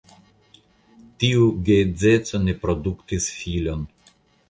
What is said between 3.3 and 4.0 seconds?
filon.